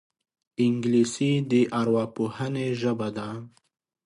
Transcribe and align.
انګلیسي 0.65 1.31
د 1.51 1.53
ارواپوهنې 1.79 2.67
ژبه 2.81 3.09
ده 3.17 3.27